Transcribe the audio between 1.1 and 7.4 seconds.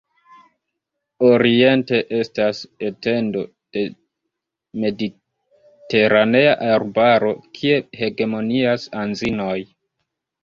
Oriente estas etendo de mediteranea arbaro,